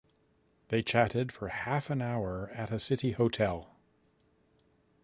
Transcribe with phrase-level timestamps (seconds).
[0.69, 3.75] They chatted for half an hour at a city hotel.